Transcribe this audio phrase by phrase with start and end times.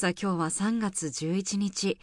[0.00, 1.98] さあ今日は3月11日、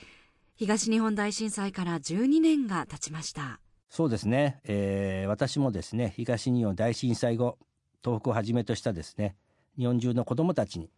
[0.58, 3.62] 東日本大震災から12年が経ちました。
[3.90, 7.58] そうですね、えー私もですね東日本大震災後
[8.04, 9.38] 東北をはじめとしたですね
[9.78, 10.90] 日本中の子どもたちに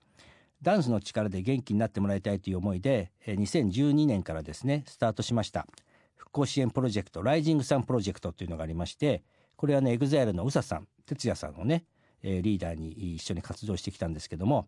[0.63, 5.67] ダンスの力で元気になってもらいたいという思いで2012年からですねスタートしました。
[6.15, 9.21] 復興支援プロジェクトライジングサンプロジェクトというのがありまして
[9.55, 11.85] これはね EXILE の宇佐さん哲也さんをね、
[12.27, 14.67] えーリーダーに一緒に活動してきたんですけども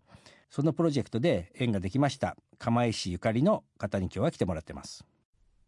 [0.49, 5.05] そのプロジェクトで縁ができました釜石ゆかりの方に今日は来てもらってます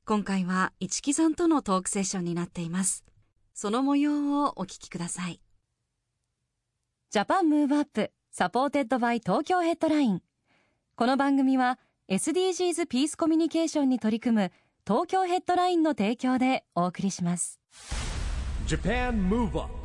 [0.03, 3.05] 今回は一木さんとのトークセッションになっています。
[3.53, 5.39] その模様をお聞きください。
[7.11, 10.21] Japan Move Up supported by Tokyo Headline。
[10.95, 11.77] この番組は
[12.09, 14.51] SDGs ピースコミュニケーションに取り組む
[14.87, 17.59] 東京ヘッドラインの提供でお送りします。
[18.65, 19.80] Japan Move Up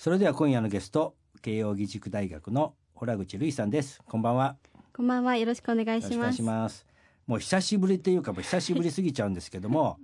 [0.00, 4.00] それでは今夜のゲスト慶應義塾大学の洞口瑠衣さんです。
[4.06, 4.56] こんばんは。
[4.96, 5.36] こんばんは。
[5.36, 6.86] よろしくお願いします。
[7.26, 9.98] もう久しぶりというかもう久しぶりすぎちゃうんですけども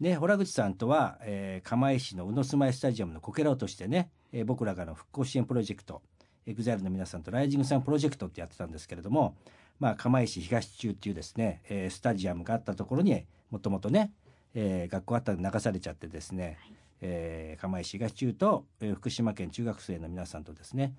[0.00, 6.02] ね洞口さんとは、えー釜石の宇野住まいスタジアムのこけら落としてね、えー僕らがの復興支援プロジェクト
[6.44, 9.36] エグザイルの皆さんとライジングサンプロジェクトってやってたんですけれども
[9.78, 14.10] まあ釜石東中っていうですね、えースタジアムがあったところにもともとね、
[14.54, 16.58] えー学校あったんで流されちゃってですね、
[17.00, 20.94] えー釜石東中と、えー福島県中学生の皆さんとですね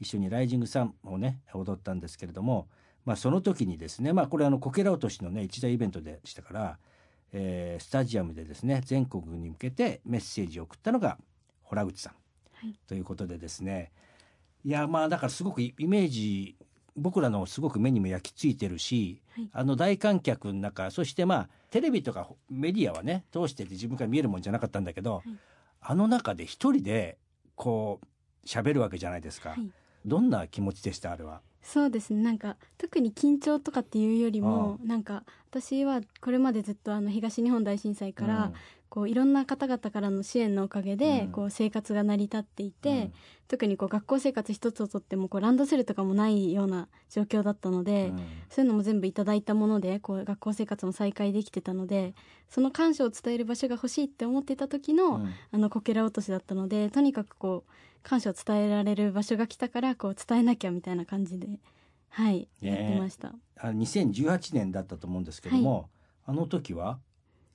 [0.00, 2.68] 一緒にライジングサンをね踊ったんですけれども、
[3.04, 6.78] まあ、その時にですねまあこれあのこけら落としのね一大イベントでしたから、
[7.32, 11.18] えースタジアムでですね全国に向けてメッセージを送ったのが
[11.70, 12.12] 洞口さん、
[12.54, 12.74] はい。
[12.86, 13.92] ということでですね
[14.64, 16.56] いやまあだからすごくイメージ
[16.96, 19.48] 僕らのすごく目にも焼き付いてるし、はい。
[19.52, 25.30] あの大観客の中そしてまあテレビとかメディアはね通してて自分から見えるもんじゃなかったんだけど、い。
[25.80, 27.18] あの中で一人で
[27.56, 29.68] こう喋るわけじゃないですか、はい。
[30.06, 31.40] どんな気持ちでしたあれは？
[31.62, 32.14] そうです。
[32.14, 32.22] ね。
[32.22, 38.54] なんか特に緊張とかっていうよりも、なんか私はこれまでずっとあの東日本大震災から、うん
[38.94, 41.32] こういろんな方々からの支援のおかげで、うん。
[41.32, 43.12] こう生活が成り立っていて、うん。
[43.48, 48.18] 特にこう学校生活一つをとってもこうランドセルとかもないような状況だったので、うん。
[48.48, 52.14] そういうのも全部いただいたものでこう学校生活も再開できてたので
[52.48, 55.32] その感謝を伝える場所が欲しいって思ってた時の、うん。
[55.50, 57.72] あのこけら落としだったのでとにかくこう
[58.04, 61.48] 感謝を伝えられる場所が来たからこう伝えなきゃみたいな感じで
[62.10, 63.32] はい、ねやってました。
[63.58, 65.90] あ2018年だったと思うんですけども、
[66.26, 67.00] あの時は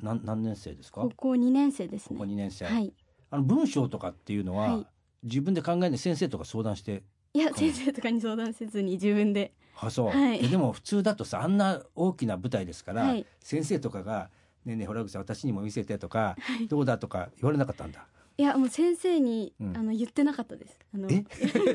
[0.01, 1.01] 何何年生ですか？
[1.01, 2.93] 高校2年生ですここね2年生、はい。
[3.31, 4.87] あの文章とかっていうのは、はい。
[5.23, 9.53] 自分で考えない先生とか相談していや先生とかに相談せずに自分で。
[9.81, 10.43] あそう、はい。
[10.43, 13.25] えでも普通だとさあんな大きな舞台ですから、はい。
[13.41, 14.29] 先生とかが
[14.65, 16.35] 「ねえねえ洞口さん私にも見せて」とか、
[16.69, 18.05] どうだ?」とか言われなかったんだ？
[18.37, 19.77] いやもう先生に、うん。
[19.77, 20.79] あの言ってなかったです。
[20.93, 21.09] あの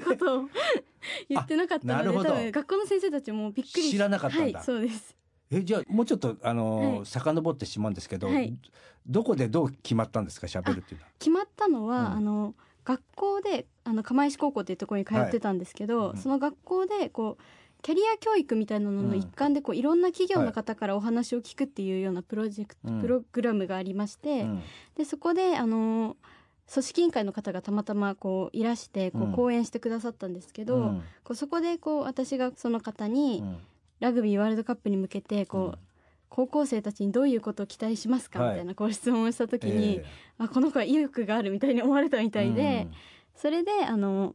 [0.04, 0.48] ことを。
[1.28, 2.30] 言ってなかったのでなるほど。
[2.30, 4.58] 多分学校の先生たちもびっくりし知らなかったんだ。
[4.58, 5.14] はいそうです
[5.56, 7.06] えじゃあもうちょっとあのーはい。
[7.06, 8.56] 遡ってしまうんですけど、はい。
[9.06, 10.46] どこでどう決まったんですか？
[10.46, 11.10] 喋るっていうのは。
[11.18, 12.06] 決まったのは、うん。
[12.12, 12.54] あの
[12.84, 17.42] 学校であの釜石高校っていうところに通ってたんですけど、はいうんその学校でこう
[17.82, 23.00] キャリア教育みたいなのの一環でこういろんな企業の方からお話を聞くっていうようなプロジェクト、うん。
[23.02, 24.62] プログラムがありまして、うん。
[24.96, 26.16] でそこであの
[26.72, 31.02] 組織委員会の方がたまたまこういらしてこう講演してくださったんですけど、うん。
[31.24, 33.58] こうそこでこう私がその方にうん
[34.00, 35.74] ラグビーワールドカップに向けてこう、うん。
[36.28, 38.50] 高校生たちにどういうことを期待しますか、はい。
[38.50, 40.04] みたいなこう質問をした時に、え
[40.36, 42.88] あこの子は意欲があるみたいに思われたみたえいで、
[43.36, 44.34] それであの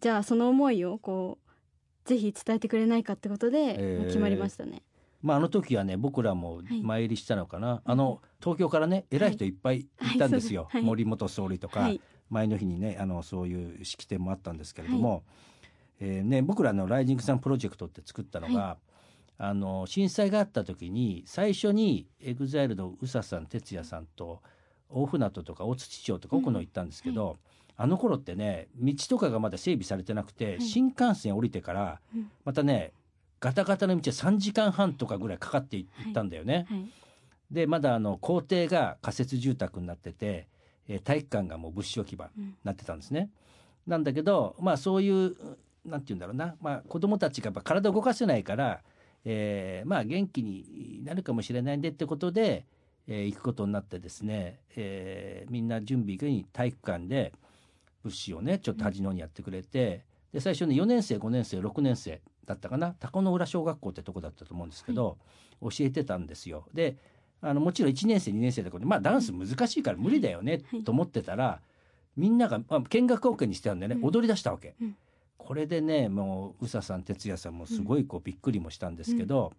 [0.00, 4.82] じゃあその思いをこうぜひ伝えてくれないかってことで、えー決まりましたね。
[5.22, 6.82] まああの時はね僕らもはい。
[6.82, 10.18] 参入りしたのかな、あの東京からね偉い人いっぱいい。
[10.18, 10.82] たんですよ、はいはい。
[10.82, 12.00] 森元総理とか、はい。
[12.30, 15.22] 前の日にねあのそういう式典もあったんですけれども、
[16.00, 18.76] えーね、僕らの「ライジングサンプロジェクト」って作ったのが、
[19.38, 24.42] あの震災があった時に最初に EXILE の宇佐さん哲也さんと
[24.88, 27.38] 大船渡とか大槌町とか奥野行ったんですけど、
[27.76, 30.62] あの頃ってね道とかがまだ整備されてなくて、い。
[30.62, 32.30] 新幹線降りてからうん。
[32.44, 32.92] またね
[33.40, 36.66] ガタガタの道は3時間半とかぐらいかかっていったんだよね。
[36.68, 36.90] はい。
[37.50, 40.48] でまだあの校庭が仮設住宅になってて、
[40.88, 43.30] えー体育館がもう物資置き場にうんなってたんですね。
[43.86, 45.36] なんだけどまあそういう
[45.86, 48.80] なんて言うんだろうな、まあ、子どもたちがやっぱ体を動かせないから
[49.24, 52.64] えーまあ元気になるかもしれないんでってことで、
[53.08, 57.32] えー行くことになってですね、えーみんな準備に体育館で
[58.04, 62.94] 物資をねちょっと端の方にやってくれて、で最初ね4年生5年生6年生だったかな。
[63.00, 65.18] 高野浦小学校ってとこだったと思うんですけど、
[65.60, 66.66] 教えてたんですよ。
[66.72, 66.96] で
[67.40, 70.84] あのもちろん1年生2年生だからまあダンス難しいから無理だよねはい。
[70.84, 71.60] と思ってたら、
[72.16, 74.04] みんなが、まあ、見学 OK にしてたんでね、うん。
[74.04, 74.76] 踊り出したわけ。
[74.80, 74.96] うん
[75.38, 79.52] これでねもう宇佐さん哲也さんもすごいこうびっくりもしたんですけど、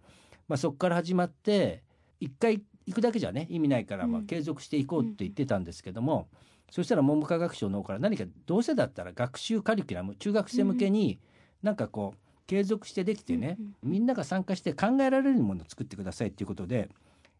[0.47, 1.83] まあ、そこから始まって
[2.19, 6.27] 一回行くだけじゃね意味ないからまあうん継続していこうって言ってたんですけども、
[6.71, 11.19] そしたら文部科学省の方から何かどうせだったら学習カリキュラム中学生向けに
[11.63, 13.91] なんかこう継続してできてね、うん。
[13.91, 16.89] みんなが参加して考えられるものを作ってくださいっていうことで、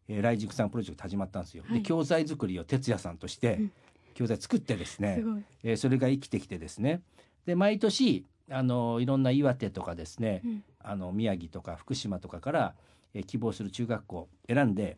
[0.09, 1.63] えー、ライジングさんプロジェクト始まったんですよ。
[1.67, 1.79] はい。
[1.79, 3.71] で教材作りを哲也さんとしてうん。
[4.13, 7.01] 教材作ってですね、すえーそれが生きてきてですね
[7.47, 10.63] で毎年あのいろんな岩手とかですね、うん。
[10.79, 12.75] あの宮城とか福島とかから、
[13.13, 14.97] えー希望する中学校を選んで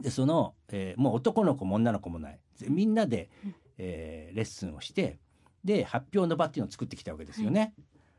[0.00, 2.38] でその、えーもう男の子も女の子もない。
[2.56, 3.54] ぜみんなで、うん。
[3.78, 5.18] えーレッスンをして
[5.64, 7.72] で発表の場っていうのを作ってきたわけですよね。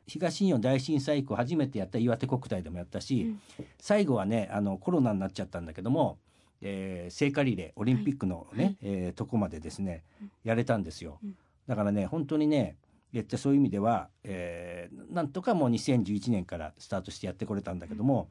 [0.07, 3.65] 東日本大震災以降初めてやった岩手国体でもやったし、うん。
[3.79, 6.17] 最後はねあのコロナになっちゃったんだけども、
[6.61, 8.77] えー聖火リレーオリンピックのね、はい。
[8.81, 10.31] えーとこまでですねうん。
[10.43, 11.19] やれたんですよ。
[11.23, 11.35] うん。
[11.67, 12.75] だからね本当にね
[13.13, 18.29] 言ってそういう意味では、えーなんとかもう2011年からスタートしてやってこれたんだけども、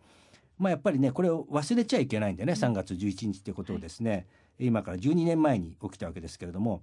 [0.59, 4.27] まあやっぱりねこれを忘れちゃいけないんでね、3月11日ってことをですね、
[4.59, 6.83] 今から12年前に起きたわけですけれども、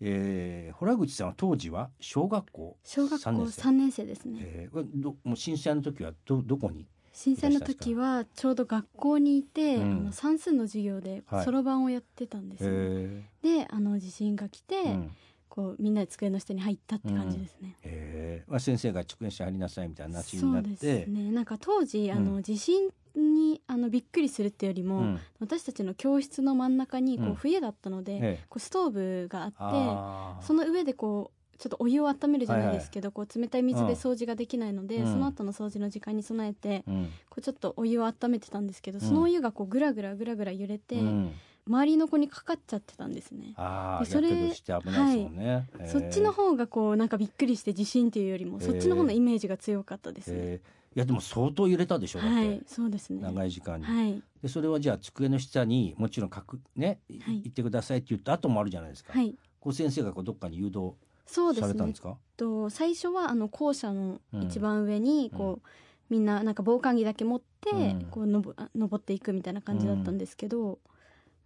[0.00, 3.62] えー、洞口さんは当時は小学校小学校3年生。
[3.62, 4.38] 3年生ですね。
[4.42, 9.82] えー、どもう震災の時はどどこに震災の時はちょうど学校にいて、うん。
[9.82, 11.44] あの算数の授業ではい。
[11.44, 15.10] そろばんをやってたんですよ、えであの地震が来て、ーうん
[15.54, 18.50] こうみんなで机の下に入ったって感じですね、えー。
[18.50, 21.30] まあ、先生が直演して入りなさいみたいな話にそうでなってすね。
[21.30, 25.20] なんか当時あうの地震にあのびっくりするっていうよりも、うん。
[25.40, 27.32] 私たちの教室の真ん中にこうん。
[27.32, 28.44] う冬だったので、ええ。
[28.48, 35.12] こうストーブがあってその上でこうちょっとお湯を温めるじゃないですけど、こう冷たい水で掃除ができないので、うん。
[35.12, 37.10] その後の掃除の時間に備えて、うん。
[37.28, 39.06] こうちょっとお湯を温めてたんですけど、うん。
[39.06, 41.32] そのお湯がこうぐらぐらぐらぐら揺れて、うん
[41.66, 43.54] 周りの子にかかっちゃってたんですね。
[43.56, 45.88] ああでそれして危ないですもんね、えー。
[45.88, 48.66] そっちの方がこうなんかびっくりして地震っていうよりも、えー。
[48.72, 50.38] そっちの方のイメージが強かったですね。
[50.40, 50.68] えー。
[50.94, 53.22] いやでも相当揺れたでしょだって、はい、そうですね。
[53.22, 57.36] 長い時間に、はい、でそれはじゃあ机の下にもちろん書くね、いはい。
[57.44, 60.92] 行ってくださいって言った後もあるじゃないですか、はい、こう先生がこうどっかに誘導
[61.24, 61.94] されたんで。
[61.94, 62.18] すか？
[62.36, 65.68] と最初はあの校舎のうん一番上にこう、
[66.10, 68.06] みんななんか防寒着だけ持って、うん。
[68.10, 70.78] こうのぼあ登っていくみたいな感じだったんですけど、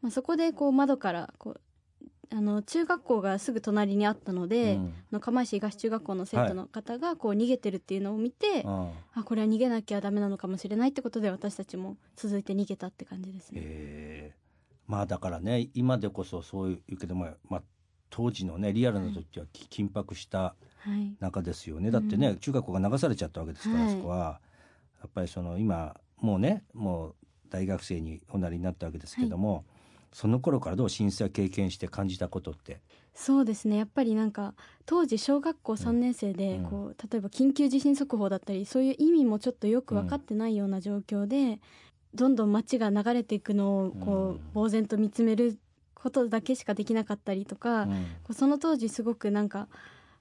[0.02, 1.60] まあそこでこう窓からこう
[2.32, 4.86] あの中学校がすぐ隣にあったので、うん。
[4.86, 13.60] あの釜石東中学校の生徒の方がこう逃げてるっていうのを見て、ああこれは逃げなきゃダメなのかもしれないってことで私たちも続いて逃げたって感じですね。
[13.62, 14.34] え。
[14.34, 17.62] ーまあだからね今でこそそういうけども、まあ、
[18.10, 21.90] 当時のねリアルな時はき緊迫したはい、中ですよね。
[21.90, 22.36] だってね、うん。
[22.38, 23.92] 中学校が流されちゃったわけですから、はい。
[23.92, 24.40] そこは。
[25.00, 27.14] やっぱりその今もうねもう
[27.50, 29.64] 大学生におなりになったわけですけども、
[30.16, 32.80] その頃からどう震災を経験して感じたことって？
[33.14, 33.76] そうですね。
[33.76, 34.54] やっぱりなんか
[34.86, 36.64] 当時小学校3年生でうん。
[36.64, 41.60] こう例えば緊急地震速報だったりそういう意味もちょっとよく分かってないような状況で、
[42.14, 44.62] どんどん街が流れていくのをこうん。
[44.62, 45.58] う呆然と見つめる
[45.94, 47.90] ことだけしかできなかったりとか、うん。
[47.90, 49.68] こうその当時すごくなんか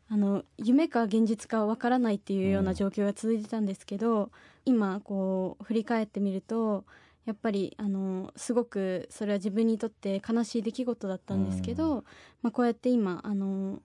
[0.10, 4.30] あの夢か現実かわからないっていうような状況が続いてたんですけど、
[4.66, 6.84] 今こう振り返ってみると
[7.25, 12.03] やっぱりあのすごくそれは自分にとって悲しい出来事だったんですけど、
[12.41, 13.82] まあ、こうやって今あの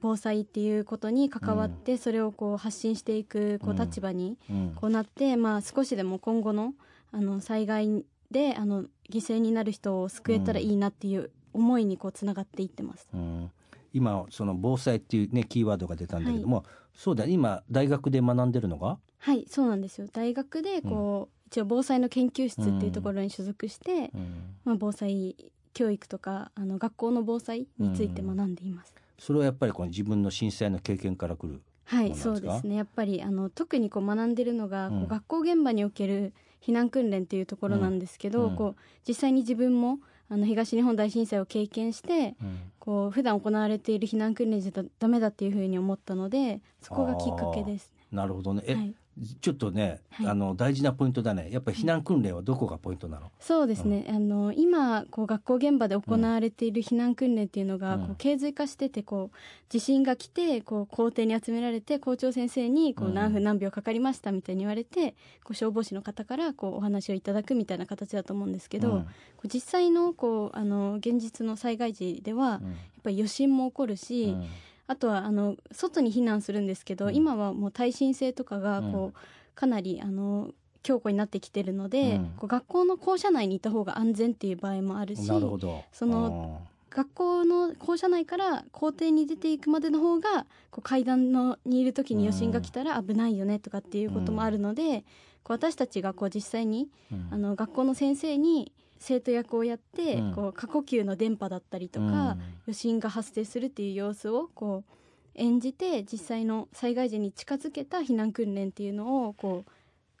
[0.00, 4.72] 防災っていうことに関わってそれをこう発信していくこうんう立場にうん。
[4.74, 6.74] こうなって、まあ、少しでも今後の
[7.10, 13.06] あの災害であの犠牲になる人を救えたらいいなっていう思いにこうつながっていってます。
[13.14, 13.50] うん。
[13.92, 18.98] 今その防災っていうねキーワードが出たんだけども、そうだ今大学で学んでるのが？
[19.18, 20.08] はいそうなんですよ。
[20.10, 24.56] 大学でこう、一応防災の研究室っていうところに所属して、うん。
[24.64, 25.36] まあ、防災
[25.74, 28.94] 教育とかあの学校の防災について学んでいます。
[29.18, 32.76] それはやっぱりこの自分の震災の経験からくるはいそうですね。
[32.76, 36.32] やっぱりあの特にこう学んでるのが、こううん学校現場における
[36.62, 38.56] 避難訓練っていうところなんですけど、うん。
[38.56, 39.98] こう実際に自分も
[40.30, 42.72] あの東日本大震災を経験してうん。
[42.78, 48.62] こう普段行われている避難訓練じゃダメだっていうふうに思ったのでそこがきっかけですなるほどね。
[48.66, 48.80] え、ね。
[48.80, 48.94] はい、
[49.42, 50.26] ちょっとね、はい。
[50.26, 51.48] あの大事なポイントだね。
[51.50, 58.06] やっぱり避難訓練はどこがポイントなの、そうですね、あの今こう学校現場で行われている避難訓練っていうのが、うん。
[58.06, 59.36] こう経髄化しててこう
[59.68, 63.14] 地震が来てこう校庭に集められて校長先生にこううん。
[63.14, 65.10] 何分何秒かかりましたみたいに言われて、
[65.44, 69.02] こう消防士の方からこうお話をいただくみたいな形だと思うんですけど、うん。
[69.02, 69.10] こ
[69.44, 72.60] う実際のこうあの現実の災害時では、やっ
[73.02, 74.46] ぱり余震も起こるし、うん
[74.86, 77.14] あとはあの外に避難するんですけど、うん。
[77.14, 79.18] 今はもう耐震性とかがこう、
[79.54, 80.50] かなりあの
[80.82, 82.24] 強固になってきてるので、うん。
[82.36, 85.82] こう学校の校舎内にいた方が安全っていう場合もあるしなるほど。
[85.92, 86.60] その
[86.90, 95.04] 学校の校舎内から校庭に出ていくまでの方がこう階段のにいる時に余震が来たら危ないよねとかっていうこともあるので、
[95.42, 97.28] こう私たちがこう実際にうん。
[97.30, 100.32] あの学校の先生に生徒役をやって、うん。
[100.32, 102.10] こう過呼吸の電波だったりとか、うん。
[102.10, 102.38] 余
[102.72, 104.92] 震が発生するっていう様子をこう
[105.34, 109.70] 演じて実際の災害時に近づけた避難訓練っていうのをこう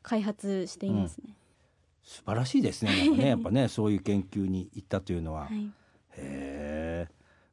[0.02, 1.34] 開発していますね。
[2.02, 3.10] 素晴らしいですね。
[3.10, 5.66] ねやっぱね そういう研究に行ったというのは、はい、
[6.16, 7.08] へえ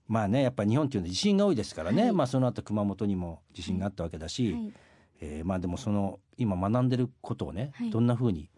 [0.07, 2.11] まあねやっぱ日本っていうのは地震が多いですからね、はい。
[2.11, 4.73] まあその後熊本にも地震があったわけだし、はい。
[5.21, 7.91] えーまあでもその今学んでることをね、はい。
[7.91, 8.49] どんな風に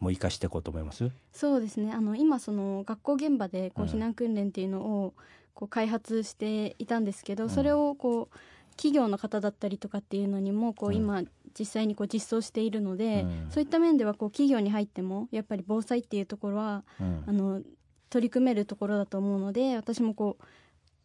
[0.00, 1.10] もう生かしていこうと思います？
[1.32, 1.92] そうですね。
[1.92, 3.90] あの今その学校現場でこううん。
[3.90, 5.14] 避難訓練っていうのを
[5.54, 7.50] こう開発していたんですけど、うん。
[7.50, 8.36] それをこう
[8.76, 10.96] 企業の方だったりとかっていうのにもこううん。
[10.96, 11.22] 今
[11.58, 13.50] 実際にこう実装しているので、うん。
[13.50, 17.24] そういった面ではこう企業に入ってもやっぱり防災っていうところはうん。
[17.26, 17.62] あの
[18.10, 20.44] 取り組めるところだと思うので私もこう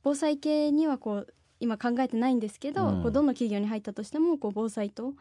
[0.04, 3.02] 防災系にはこう今考えてないんですけど、うん。
[3.02, 5.14] こうどの企業に入ったとしてもこう防災と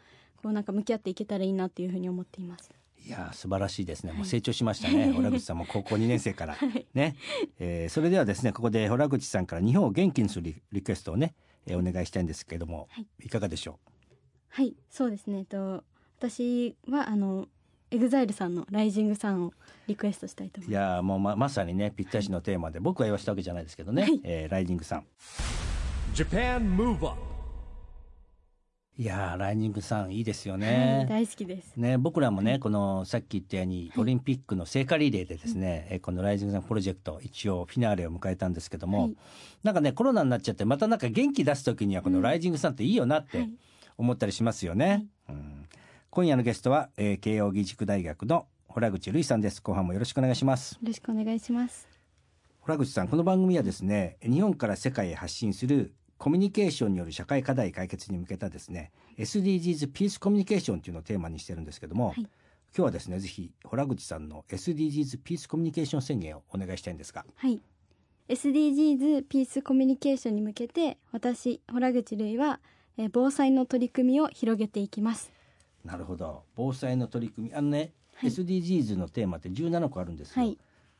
[0.42, 2.70] こうなんか向き合っていけたらいいなっていうふうに思っています。
[3.04, 4.18] いやー素晴らしいですね、はい。
[4.18, 5.12] もう成長しましたね。
[5.16, 6.56] 洞口さんも高校2年生から。
[6.94, 7.16] ね、
[7.58, 11.34] えーそれではですねここで洞口さんから日本を元気にするリリクエストをね、
[11.66, 13.06] えーお願いしたいんですけれども、はい。
[13.26, 13.78] いかがでしょ
[14.48, 15.38] はいそうですね。
[15.38, 15.84] えっと
[16.18, 17.48] 私はあの
[17.90, 19.52] エグザイルさんの「Rising Sun」を
[19.86, 24.20] リクエストしたいと思ういいまやーもうままさにねぴったしのテーマで僕が言わせたわけじゃないですけどね、はい。
[24.24, 25.04] えー Rising Sun。
[26.14, 27.31] Japan Move Up
[29.02, 31.74] いやーライジングさんいいですよす、ね、はい、大好きです。
[31.74, 39.16] ね、僕らもねこのさっき言ったようにオリンピックの聖火リレーでですね、えこの「ライジングさんプロジェクト一応フィナーレを迎えたんですけども、はい。
[39.64, 43.50] なんかねコロナになっちゃってまたなんか元気出す時にはこの「ライジングさんっていいよなってはい。
[43.98, 45.04] 思ったりしますよね。
[45.28, 45.66] うん。
[46.10, 49.60] 今夜のゲストは、えー慶應義塾大学の洞口瑠衣さんです。
[49.60, 50.74] 後半もよろしくお願いします。
[50.74, 51.88] よろしくお願いします。
[52.64, 55.92] 洞口さんこの番組はですね日本から世界へ発信する
[56.22, 62.20] コミュニケーションによる社会課題解決に向けたですね SDGs ピースコミュニケーションというのをテーマにしてるんですけども、はい。
[62.20, 62.28] 今
[62.74, 67.24] 日はですねぜひ洞口さんの SDGs ピースコミュニケーション宣言をお願いしたいんですが。
[67.34, 67.60] はい。
[68.28, 72.60] SDGs ピースコミュニケーションに向けて私洞口るいは
[72.98, 75.32] えー防災の取り組みを広げていきます。
[75.84, 76.44] なるほど。
[76.54, 77.54] 防災の取り組み。
[77.56, 78.30] あのね、はい。
[78.30, 80.56] SDGs のテーマって17個あるんですよ、はい。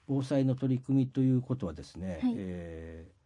[0.09, 2.35] 防災の取り組みということはですね、はい。
[2.37, 3.22] えー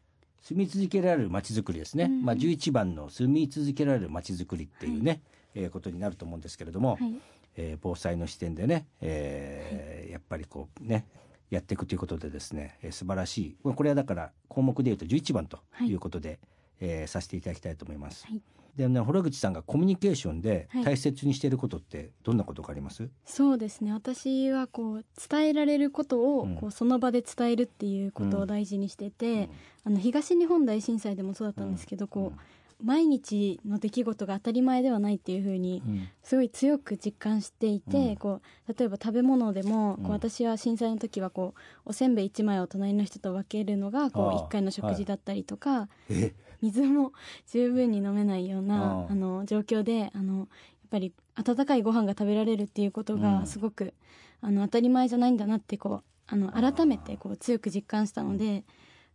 [0.47, 5.21] 住み続けられるまちづくりですね、うんまあ、11番の住み続けられるまちづくりっていうね、
[5.57, 7.17] えーことになると思うんですけれども、はい。
[7.57, 11.05] えー防災の視点でね、えーやっぱりこうね
[11.51, 13.57] やっていくということでですね、えー素晴らしい。
[13.61, 16.39] これこれはだから項目でいうと11番ということで、
[16.81, 18.27] えーさせていただきたいと思います。
[18.27, 18.41] はい。
[18.77, 20.85] でね洞口さんがコミュニケーションではい。
[20.85, 23.93] 大切にしていることってどんなことがあります、そうですね。
[23.93, 26.57] 私はこう伝えられることをうん。
[26.57, 29.49] こうその場で伝えるっていうことを大事にしてて、
[29.85, 32.41] あの東日本大震災でもそうだったんですけど、こう
[32.85, 36.09] 毎日の出来事が当たり前ではないっていうふうにうん。
[36.23, 38.17] すごい強く実感していて、うん。
[38.17, 40.07] こう例えば食べ物でも、こうん。
[40.09, 46.35] う私は震災の時はこうおせんべい1枚を隣の人と分けるのがこう1回の食事だったりとか、え？
[46.63, 47.13] 水も
[47.47, 50.49] 十分に飲めないようなあの状況であのやっ
[50.91, 53.21] ぱり温かいご飯が食べられるっていうことうん。
[53.21, 53.95] がすごく、
[54.41, 58.65] あの当たり前じゃないんだなってこうあの改めてこう強く実感したので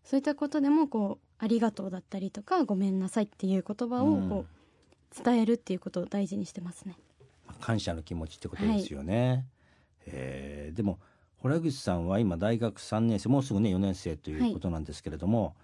[0.03, 4.45] そういったことでもこうありがとうだったりとかごめんなさいっていう言葉をこ
[5.19, 6.95] う伝えるっていうことを大事にしてますね。
[7.60, 9.45] 感謝の気持ちってことですよね。
[10.05, 10.69] え。
[10.74, 11.00] ーでも
[11.43, 15.55] 洞口さんは今大学3年生もうすぐね4年生ということなんですけれども、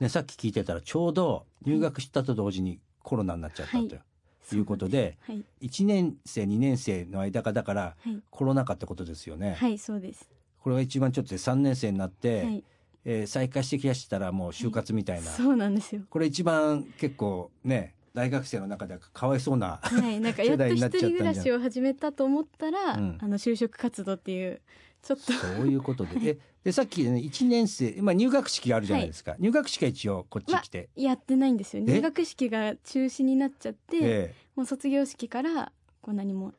[0.00, 3.88] ね、さっき聞いてたらちょうど入学したと同時にコロナになっちゃったはい。
[3.88, 9.54] ということで、はい、1年生2年生の間がだからはい、コロナ禍ってことですよね。
[9.54, 10.28] はい、そうです。
[10.62, 12.64] これが一番ちょっと3年生になって、はい、
[13.04, 16.02] えー再開してきやしたらもう就活みたいな、そうなんですよ。
[16.10, 23.18] これ一番結構ね大学生の中ではかわいそうなはい、なんか やっと一人暮らしを始めたと思ったら、うん。
[23.20, 24.60] あの就職活動っていう
[25.02, 25.32] ちょっと。
[25.32, 26.12] そういうことで。
[26.24, 31.82] えでさっきね1年生、まあ、入学式があるじゃないですか、入学式は一応こっち来て、やってないんですよ。
[31.86, 31.92] え？
[31.92, 36.52] 入学式が中止になっちゃって、えもう卒業式からこう何も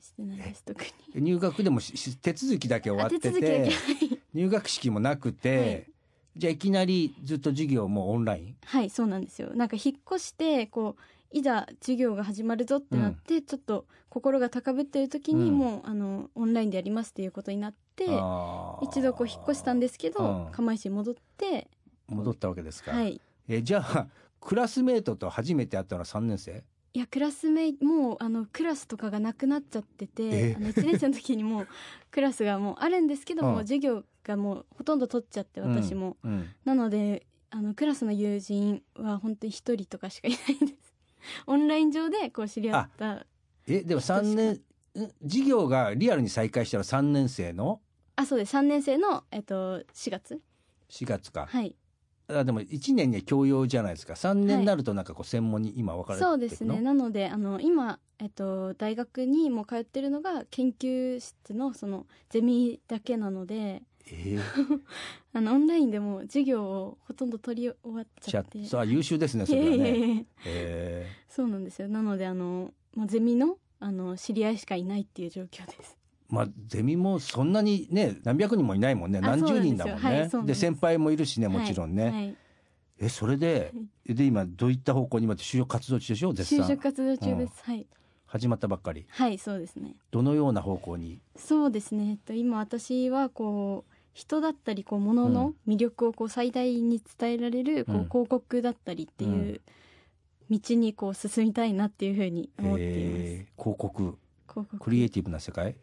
[0.00, 0.84] してないです特
[1.14, 1.22] に。
[1.22, 5.86] 入学でも手続きだけ終わってあ手続きだけて入学式もなくて、はい。
[6.36, 8.56] じゃあいきなりずっと授業もオンライン？
[8.64, 9.50] はいそうなんですよ。
[9.54, 20.52] なんか引っ越してこういざ授業が始まるぞってなって、ちょっと心が高ぶってる時にうんもう、あのオンラインでやりますっていうことになって一度こう引っ越したんですけど、うん。
[20.52, 21.68] 釜石に戻って。
[22.08, 23.20] 戻ったわけですか、はい。
[23.48, 24.06] えじゃあ
[24.40, 26.64] クラスメートと初めて会ったのは3年生？
[26.94, 30.54] いやクラスメイもうあのクラスとかがなくなっちゃってえ？
[30.54, 31.68] てあの1年生の時にもう
[32.10, 36.32] クラスがもうあるんですけども、うん授業がもうほとんど取っちゃって私も、うん。
[36.32, 36.48] うん。
[36.64, 40.94] なのであのクラスの友人は本当に一人とかしかいないんです。
[41.46, 43.26] オンライン上でこう知り合った
[43.66, 45.12] えでも3年ん？
[45.22, 47.80] 授業がリアルに再開したら3年生の？
[48.18, 48.56] あそうです。
[48.56, 50.40] 3年生の、えっと、4月。
[50.90, 51.76] 4月か、はい。
[52.26, 54.14] あでも1年には教養じゃないですか。
[54.14, 56.80] 3年になるとなんかこう専門に今分かれていくの、そうですね。
[56.80, 64.40] なのであの今、えっと、大学にも通ってるのが研究室のそのゼミだけなのでえー、
[65.32, 68.60] あのオンラインでも授業をほとんど取り終わっちじゃゃって。
[68.60, 69.76] あさあ優秀ですねそれはね。
[69.76, 71.86] いええそうなんですよ。
[71.86, 75.94] なのであの、まあ、ゼミのあの知り合いしかいないっていう状況です。
[75.94, 75.97] ー
[76.28, 79.18] まあゼミもそんなにね何百人もいないもんね。
[79.22, 80.28] あ何十人だもんね。
[80.44, 82.36] で先輩もいるしねもちろんね。
[83.00, 83.72] えそれで
[84.04, 87.86] で今どういった方向に今就職活動中でしょ絶就職賛活動中です、はい。
[88.26, 89.06] 始まったばっかり。
[89.08, 89.94] はいそうですね。
[90.10, 91.20] どのような方向に？
[91.36, 98.08] そうですね、えっと、今私はこう人だったりこう物の魅力をこう最大に伝えられるこううん。
[98.08, 99.60] 広告だったりっていう
[100.50, 103.52] 道にこう進みたいなっていうふうに思っています。
[103.56, 104.18] 広告。
[104.80, 105.76] クリエイティブな世界、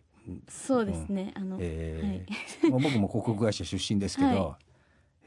[0.50, 2.70] そうですね、あの、えー。
[2.72, 4.60] まあ僕も広告会社出身ですけど、は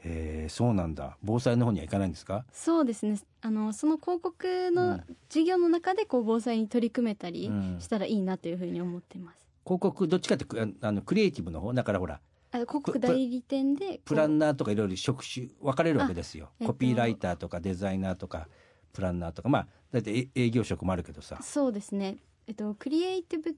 [0.03, 1.17] えーそうなんだ。
[1.21, 2.45] 防災の方には行かないんですか？
[2.53, 3.19] そうですね。
[3.41, 5.03] あのその広告うのん。
[5.29, 7.77] 授業の中でこう防災に取り組めたりうん。
[7.79, 9.45] したらいいなというふうに思ってます。
[9.65, 11.73] 広告どっちかってくああのクリエイティブの方？
[11.73, 12.21] だからほら。
[12.51, 16.73] あ広告代理店でプランナーとかいろいろ職種分かれるわけですよ、えっと。
[16.73, 18.47] コピーライターとかデザイナーとか
[18.93, 19.49] プランナーとか。
[19.49, 21.37] まあだってえ営業職もあるけどさ。
[21.43, 22.17] そうですね。
[22.47, 23.55] えっとクリエイティブ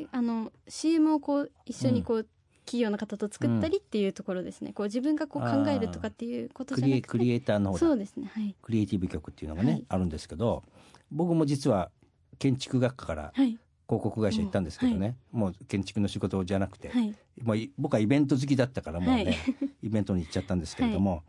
[0.00, 2.26] ってあの CM をこう一緒にこう、
[2.66, 4.72] 企業の方と作ったりっていうところですね。
[4.72, 7.80] こう自分がこう考えるとかっていうことクじゃなくて、クリエイターの方だ。
[7.80, 8.30] そうですね。
[8.32, 8.56] はい。
[8.62, 9.84] クリエイティブ局っていうのがね、はい。
[9.88, 10.64] あるんですけど
[11.12, 11.90] 僕も実は
[12.38, 13.58] 建築学科からはい。
[13.86, 17.14] 広告会社行ったんですけどね、もう建築の仕事じゃなくて、はい。
[17.42, 19.36] もうい僕はイベント好きだったからもうね、はい。
[19.84, 21.22] イベントに行っちゃったんですけれども、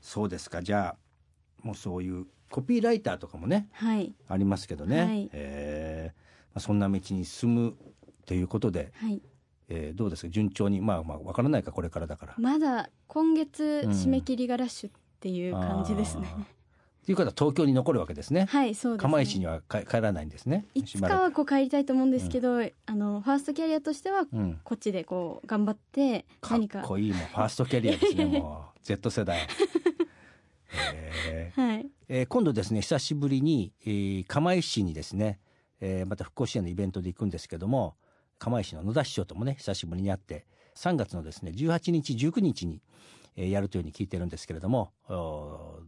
[0.00, 0.60] そうですか。
[0.60, 0.96] じゃ
[1.62, 4.12] あもうそういうコピーライターとかもねはい。
[4.26, 5.30] ありますけどね、はい。
[5.32, 6.18] えー。
[6.18, 6.27] ま
[6.58, 7.76] あ、そんな道に進む
[8.26, 9.20] ということで、はい。
[9.70, 10.28] えーどうですか？
[10.30, 12.34] 順調にまあまあわからないかこれからだから。
[12.38, 16.28] まだ今月うん締め切りがラッシュっていう感じですね。
[16.32, 16.44] あー
[17.06, 18.46] ということは東京に残るわけですね。
[18.50, 19.02] はいそうです、ね。
[19.02, 20.66] 釜石には帰帰らないんですね。
[20.74, 29.38] いつかはこう帰りたいと思うんですけど、あのファーストキャリアとしてはうん、こっちでこう頑張ってかっ何かこいいもうファーストキャリアですね もう Z 世代。
[31.30, 35.38] えーはいえー今度ですね久しぶりに、えー釜石市にですね、
[35.80, 37.96] えーまた復興支援のイベントで行くんですけども
[38.38, 42.80] 釜石の野田市長ともね久しぶりに会って3月のですね18日19日に、
[43.36, 44.92] えーやるというふうに聞いてるんですけれども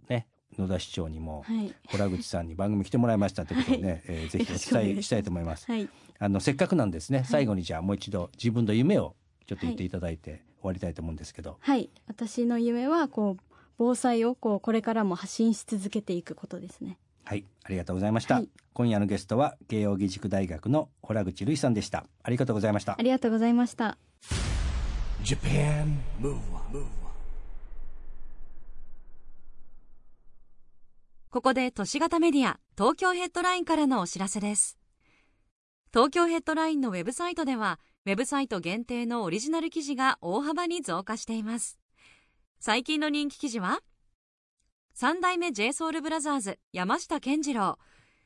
[0.09, 0.26] ね
[0.59, 1.72] 野田市長にもはい。
[1.96, 5.66] 洞口さんに 番組来てもらいましたということでね、えーぜひお伝えしたいと思います。
[5.70, 5.88] はい。
[6.18, 9.14] あのせっかくなんですね、最後にじゃあもう一度自分の夢を
[9.46, 11.88] ちょっと言っていただいて終わりたいと思うんですけど、はい。
[12.07, 13.42] 私の夢はこう
[13.79, 18.37] 防災をこうこれからも発信し続けていくことですねはい、ありがとうございました。
[18.37, 22.06] はい今夜のゲストは慶應義塾大学の洞口瑠衣さんでした。
[22.22, 23.02] ありがとうございましたあ。
[23.02, 23.98] りがとうございました
[25.22, 26.38] Japan Move
[26.70, 26.87] Up,
[31.30, 34.78] ここで都市型メディア東京ヘッドラインからのお知らせです
[35.92, 41.78] 東京ヘッドラインのウェブサイトではウェブサイト限定のオリジナル記事が大幅に増加しています
[42.61, 43.80] 最近の人気記事は
[45.01, 47.79] 三代目 JSOULBROTHERS 山下健二郎。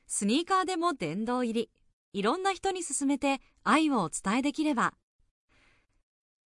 [0.09, 1.71] スニーカーでも殿堂入り。
[2.13, 4.93] いろんな人に勧めて愛をお伝えできれば。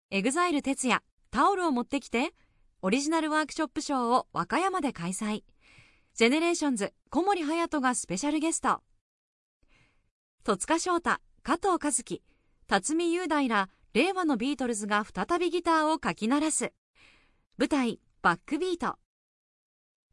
[0.10, 1.04] EXILE 哲也。
[1.30, 2.34] タオルを持ってきて
[2.82, 5.44] オリジナルワークショップショーを和歌山で開催。
[6.16, 8.82] ジェネレーションズ小森隼人がスペシャルゲスト。
[10.44, 12.24] 戸塚祥太加藤和樹。
[12.66, 16.74] 辰巳雄大ら令和のビートルズが再びギターをかき鳴らす。
[17.60, 18.98] 舞台「バックビート」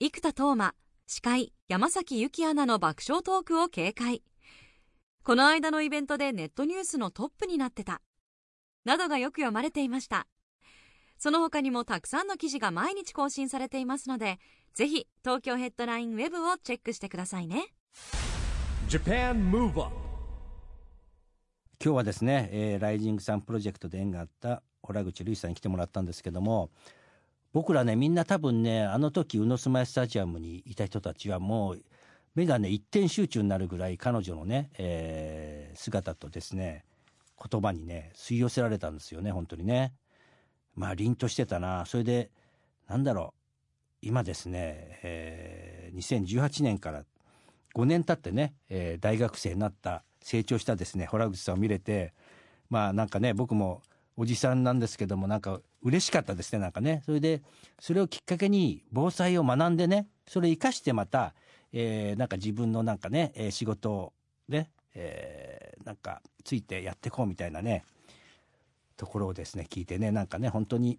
[0.00, 0.74] 生田斗真
[1.06, 4.24] 司会山崎由紀アナの爆笑トークを警戒。
[5.22, 8.02] この間のイベントでネットニュースのトップになってた。
[8.84, 10.26] などがよく読まれていました。
[11.16, 14.40] その他にもたくさんの記事が毎日更新されていますので
[14.74, 17.64] ぜひ東京ヘッドラインウェブをチェックしてくださいね。
[18.88, 19.94] Japan Move Up
[21.82, 26.70] 今日はですね、えーライジングさんプロジェクトで縁があった洞口瑠衣さんに来てもらったんですけども
[27.54, 31.82] 僕らねみんな多分ねあの時宇野スマイスタジアムにいた人たちはもう
[32.34, 36.84] 目がね一点集中になるぐらい彼女のね、えー姿とですね
[37.50, 39.92] 言葉にね吸い寄せられたんですよね本当にね。
[40.76, 41.84] まあ凛としてたな。
[41.86, 42.30] それで
[42.88, 43.34] なんだろ
[44.02, 47.04] う今ですね、えー2018年から
[47.76, 52.14] 5年経ってね、えー大学生になった成長したですね洞口さんを見れて
[52.68, 53.80] まあなんかね僕も
[54.16, 57.02] おじさんなんですけどもなんか嬉しかったですねなんかね。
[57.04, 57.42] それで
[57.78, 61.34] それをきっかけに防災を学んでねそれを生かしてまた、
[61.72, 64.12] えーなんか自分のなんかね、えー仕事を
[64.48, 67.84] ね、えーなんかついてやっていこうみたいなね
[68.96, 70.98] ところをですね聞いてねなんかね本当に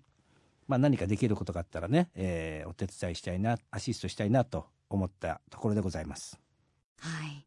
[0.68, 6.40] まあ、何かできることがあったらね、えーお手伝いしたいなアシストしたいなと思ったところでございます。
[7.00, 7.46] はい。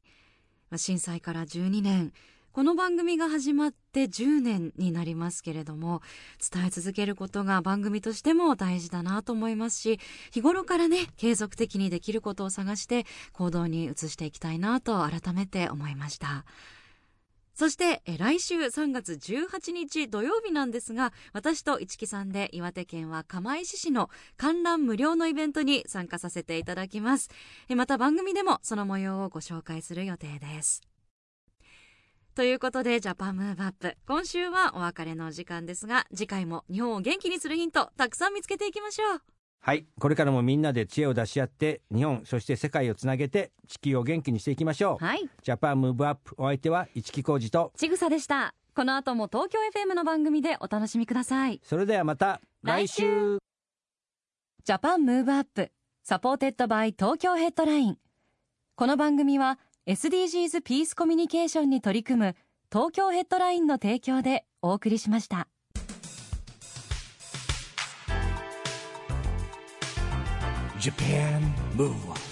[0.70, 2.12] ま震災から12年。
[2.58, 6.02] この番組が始まって10年になりますけれども
[6.52, 10.00] 伝え続けることが番組としても大事だなと思いますし
[10.32, 16.44] 日頃からね継続的にできることを探して行動に移していきたいなと改めて思いました。
[17.54, 27.30] そしてえ来週3月18日土曜日なんですが私と市木さんで岩手県は釜石市の観覧無料のイベントに参加させていただきます。
[27.68, 30.87] えまた番組でもその模様をご紹介する予定です。
[32.38, 39.22] ということでジャパンムーブアップ今週はお別れのお時間ですが次回も日本を元気にするヒントたくさん見つけていきましょう。
[39.58, 39.86] はい。
[39.98, 45.28] これからもみんなで知恵を出し合って日本そして世界をつなげて地球を元気にしていきましょう、はい。
[45.42, 47.72] ジャパンムーブアップお相手は一木広治と。
[47.76, 48.54] ちぐさでした。
[48.72, 51.60] この後も東京 FM の番組でお楽しみください。
[51.64, 53.38] それではまた来来週。
[54.62, 55.72] Japan Move Up
[56.04, 57.98] supported by Tokyo Headline。
[58.76, 62.36] この番組は SDGs ピースコミュニケーションに取り組む
[62.70, 65.48] 東京ヘッドラインの提供でお送りしました。
[70.78, 71.40] Japan
[71.74, 72.27] Move on.